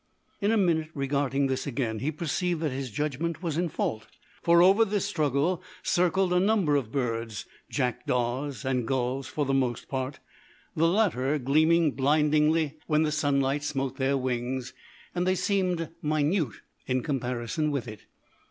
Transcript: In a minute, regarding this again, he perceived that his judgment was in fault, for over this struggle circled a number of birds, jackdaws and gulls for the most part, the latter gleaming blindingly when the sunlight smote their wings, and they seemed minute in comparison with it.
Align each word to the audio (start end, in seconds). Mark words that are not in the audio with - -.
In 0.41 0.51
a 0.51 0.57
minute, 0.57 0.89
regarding 0.95 1.45
this 1.45 1.67
again, 1.67 1.99
he 1.99 2.11
perceived 2.11 2.59
that 2.61 2.71
his 2.71 2.89
judgment 2.89 3.43
was 3.43 3.55
in 3.55 3.69
fault, 3.69 4.07
for 4.41 4.63
over 4.63 4.83
this 4.83 5.05
struggle 5.05 5.61
circled 5.83 6.33
a 6.33 6.39
number 6.39 6.75
of 6.75 6.91
birds, 6.91 7.45
jackdaws 7.69 8.65
and 8.65 8.87
gulls 8.87 9.27
for 9.27 9.45
the 9.45 9.53
most 9.53 9.87
part, 9.87 10.17
the 10.75 10.87
latter 10.87 11.37
gleaming 11.37 11.91
blindingly 11.91 12.79
when 12.87 13.03
the 13.03 13.11
sunlight 13.11 13.61
smote 13.61 13.97
their 13.97 14.17
wings, 14.17 14.73
and 15.13 15.27
they 15.27 15.35
seemed 15.35 15.91
minute 16.01 16.61
in 16.87 17.03
comparison 17.03 17.69
with 17.69 17.87
it. 17.87 18.07